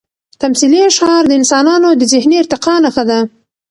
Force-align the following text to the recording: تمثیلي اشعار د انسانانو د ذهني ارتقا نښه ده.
تمثیلي 0.41 0.79
اشعار 0.89 1.23
د 1.27 1.31
انسانانو 1.39 1.89
د 1.99 2.01
ذهني 2.13 2.35
ارتقا 2.43 2.75
نښه 2.83 3.03
ده. 3.09 3.19